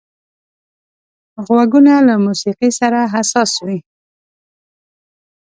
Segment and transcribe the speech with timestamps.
[1.45, 3.77] غوږونه له موسيقي سره حساس وي